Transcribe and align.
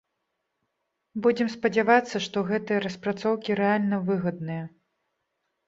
Будзем 1.25 1.51
спадзявацца, 1.55 2.15
што 2.29 2.43
гэтыя 2.49 2.79
распрацоўкі 2.87 3.61
рэальна 3.63 4.03
выгадныя. 4.11 4.69